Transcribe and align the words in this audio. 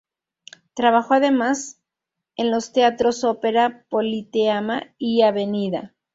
Trabajó 0.73 1.13
además 1.13 1.79
en 2.35 2.49
los 2.49 2.73
teatros 2.73 3.23
Ópera, 3.23 3.85
Politeama 3.87 4.95
y 4.97 5.21
Avenida. 5.21 5.93